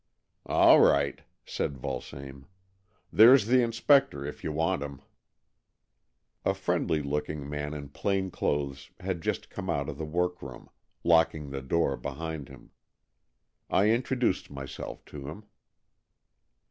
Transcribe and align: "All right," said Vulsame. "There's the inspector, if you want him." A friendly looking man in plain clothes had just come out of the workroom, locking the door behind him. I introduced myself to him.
"All 0.47 0.79
right," 0.79 1.21
said 1.45 1.77
Vulsame. 1.77 2.47
"There's 3.13 3.45
the 3.45 3.61
inspector, 3.61 4.25
if 4.25 4.43
you 4.43 4.51
want 4.51 4.81
him." 4.81 5.03
A 6.43 6.55
friendly 6.55 7.03
looking 7.03 7.47
man 7.47 7.75
in 7.75 7.89
plain 7.89 8.31
clothes 8.31 8.89
had 8.99 9.21
just 9.21 9.51
come 9.51 9.69
out 9.69 9.87
of 9.89 9.99
the 9.99 10.05
workroom, 10.07 10.71
locking 11.03 11.51
the 11.51 11.61
door 11.61 11.97
behind 11.97 12.49
him. 12.49 12.71
I 13.69 13.91
introduced 13.91 14.49
myself 14.49 15.05
to 15.05 15.27
him. 15.27 15.45